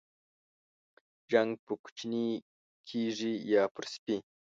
جنگ 1.31 1.49
پر 1.63 1.73
کوچني 1.83 2.25
کېږي، 2.87 3.31
يا 3.53 3.63
پر 3.73 3.83
سپي. 3.93 4.17